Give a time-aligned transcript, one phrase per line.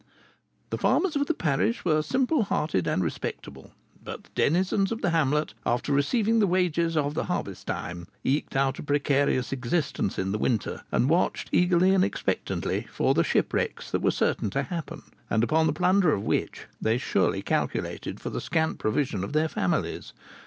[0.71, 3.69] "The farmers of the parish were simple hearted and respectable;
[4.03, 8.55] but the denizens of the hamlet, after receiving the wages of the harvest time, eked
[8.55, 13.91] out a precarious existence in the winter, and watched eagerly and expectantly for the shipwrecks
[13.91, 18.31] that were certain to happen, and upon the plunder of which they surely calculated for
[18.31, 20.13] the scant provision of their families.